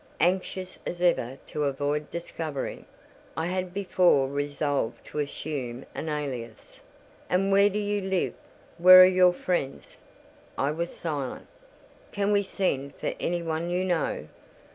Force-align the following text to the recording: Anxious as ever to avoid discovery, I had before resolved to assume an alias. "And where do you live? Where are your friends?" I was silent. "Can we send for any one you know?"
Anxious 0.19 0.79
as 0.83 0.99
ever 0.99 1.37
to 1.45 1.65
avoid 1.65 2.09
discovery, 2.09 2.85
I 3.37 3.45
had 3.45 3.71
before 3.71 4.27
resolved 4.29 5.05
to 5.05 5.19
assume 5.19 5.85
an 5.93 6.09
alias. 6.09 6.81
"And 7.29 7.51
where 7.51 7.69
do 7.69 7.77
you 7.77 8.01
live? 8.01 8.33
Where 8.79 9.03
are 9.03 9.05
your 9.05 9.31
friends?" 9.31 10.01
I 10.57 10.71
was 10.71 10.89
silent. 10.91 11.45
"Can 12.11 12.31
we 12.31 12.41
send 12.41 12.95
for 12.95 13.13
any 13.19 13.43
one 13.43 13.69
you 13.69 13.85
know?" 13.85 14.27